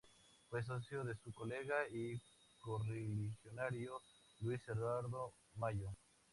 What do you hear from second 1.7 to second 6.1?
y correligionario Luis Eduardo Mallo.